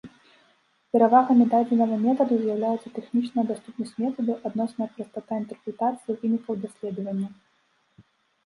[0.95, 7.29] Перавагамі дадзенага метаду з'яўляюцца тэхнічная даступнасць метаду, адносная прастата інтэрпрэтацыі вынікаў даследавання.